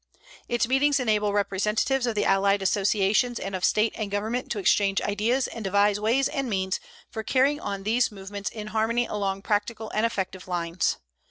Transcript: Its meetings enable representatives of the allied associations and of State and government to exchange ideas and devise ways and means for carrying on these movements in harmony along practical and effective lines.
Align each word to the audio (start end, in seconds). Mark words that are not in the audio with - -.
Its 0.49 0.67
meetings 0.67 0.99
enable 0.99 1.31
representatives 1.31 2.07
of 2.07 2.15
the 2.15 2.25
allied 2.25 2.63
associations 2.63 3.37
and 3.39 3.53
of 3.55 3.63
State 3.63 3.93
and 3.95 4.09
government 4.09 4.49
to 4.51 4.57
exchange 4.57 4.99
ideas 5.03 5.45
and 5.45 5.63
devise 5.63 5.99
ways 5.99 6.27
and 6.27 6.49
means 6.49 6.79
for 7.11 7.21
carrying 7.21 7.59
on 7.59 7.83
these 7.83 8.11
movements 8.11 8.49
in 8.49 8.65
harmony 8.73 9.05
along 9.05 9.43
practical 9.43 9.91
and 9.91 10.03
effective 10.03 10.47
lines. 10.47 10.97